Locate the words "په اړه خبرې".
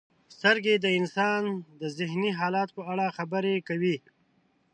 2.77-3.55